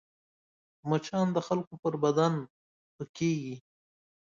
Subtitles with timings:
[0.89, 2.33] مچان د خلکو پر بدن
[2.95, 3.55] پکېږي